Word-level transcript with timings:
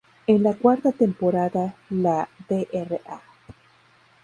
En 0.25 0.41
la 0.41 0.55
cuarta 0.55 0.91
temporada, 0.91 1.75
la 1.91 2.27
Dra. 2.49 3.21